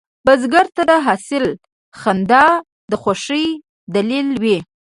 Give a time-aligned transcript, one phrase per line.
[0.25, 1.45] بزګر ته د حاصل
[1.99, 2.45] خندا
[2.91, 3.45] د خوښې
[3.95, 4.57] دلیل وي